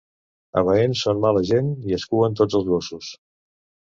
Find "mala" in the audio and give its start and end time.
1.25-1.43